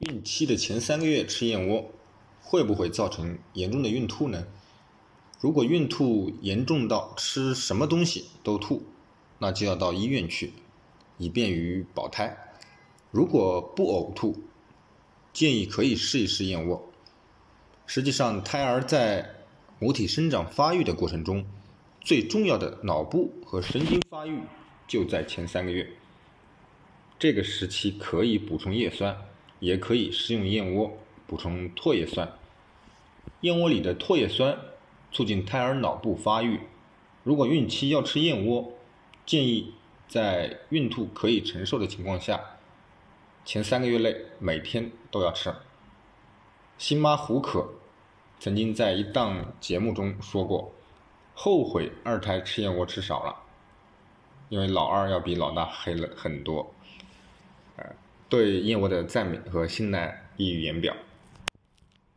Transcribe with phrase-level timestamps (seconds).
[0.00, 1.90] 孕期的前三个月吃燕窝，
[2.40, 4.46] 会不会造成严重的孕吐呢？
[5.38, 8.82] 如果孕吐严重到吃什么东西都吐，
[9.38, 10.54] 那就要到医院去，
[11.18, 12.34] 以便于保胎。
[13.10, 14.42] 如果不呕吐，
[15.34, 16.90] 建议可以试一试燕窝。
[17.86, 19.34] 实际上，胎儿在
[19.78, 21.44] 母体生长发育的过程中，
[22.00, 24.40] 最重要的脑部和神经发育
[24.88, 25.86] 就在前三个月。
[27.18, 29.14] 这个时期可以补充叶酸。
[29.60, 32.36] 也可以食用燕窝补充唾液酸。
[33.42, 34.58] 燕窝里的唾液酸
[35.12, 36.60] 促进胎儿脑部发育。
[37.22, 38.72] 如果孕期要吃燕窝，
[39.24, 39.74] 建议
[40.08, 42.40] 在孕吐可以承受的情况下，
[43.44, 45.54] 前三个月内每天都要吃。
[46.76, 47.74] 新妈胡可
[48.38, 50.72] 曾经在一档节目中说过，
[51.34, 53.36] 后悔二胎吃燕窝吃少了，
[54.48, 56.74] 因为老二要比老大黑了很多。
[58.30, 60.94] 对燕窝的赞美和信赖溢于言表。